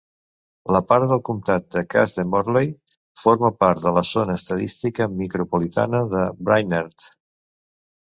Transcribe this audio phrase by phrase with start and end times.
[0.75, 2.73] La part del comtat de Cass de Motley
[3.25, 7.11] forma part de la zona estadística micropolitana de Brainerd.